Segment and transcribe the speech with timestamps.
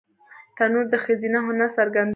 [0.57, 2.09] تنور د ښځینه هنر څرګندونه ده